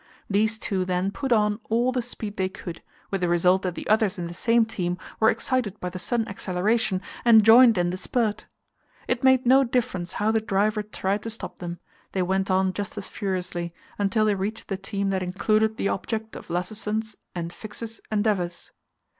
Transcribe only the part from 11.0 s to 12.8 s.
to stop them; they went on